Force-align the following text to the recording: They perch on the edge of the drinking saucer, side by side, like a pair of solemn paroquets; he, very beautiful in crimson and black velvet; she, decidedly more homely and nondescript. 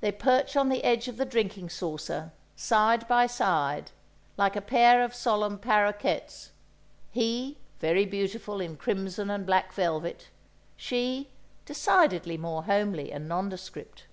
They 0.00 0.10
perch 0.12 0.56
on 0.56 0.70
the 0.70 0.82
edge 0.82 1.08
of 1.08 1.18
the 1.18 1.26
drinking 1.26 1.68
saucer, 1.68 2.32
side 2.56 3.06
by 3.06 3.26
side, 3.26 3.90
like 4.38 4.56
a 4.56 4.62
pair 4.62 5.04
of 5.04 5.14
solemn 5.14 5.58
paroquets; 5.58 6.52
he, 7.10 7.58
very 7.78 8.06
beautiful 8.06 8.62
in 8.62 8.78
crimson 8.78 9.28
and 9.28 9.44
black 9.44 9.70
velvet; 9.74 10.30
she, 10.74 11.28
decidedly 11.66 12.38
more 12.38 12.62
homely 12.62 13.12
and 13.12 13.28
nondescript. 13.28 14.06